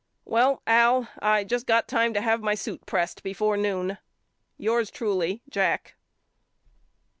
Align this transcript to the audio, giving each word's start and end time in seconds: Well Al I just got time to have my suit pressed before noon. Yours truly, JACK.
Well 0.25 0.63
Al 0.65 1.09
I 1.19 1.43
just 1.43 1.67
got 1.67 1.87
time 1.87 2.11
to 2.15 2.21
have 2.21 2.41
my 2.41 2.55
suit 2.55 2.87
pressed 2.87 3.21
before 3.21 3.55
noon. 3.55 3.99
Yours 4.57 4.89
truly, 4.89 5.43
JACK. 5.47 5.93